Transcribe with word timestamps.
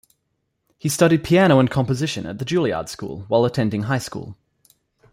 He 0.79 0.89
studied 0.89 1.23
piano 1.23 1.59
and 1.59 1.69
composition 1.69 2.25
at 2.25 2.39
the 2.39 2.43
Juilliard 2.45 2.89
School 2.89 3.19
while 3.27 3.45
attending 3.45 3.83
high 3.83 3.99
school. 3.99 4.35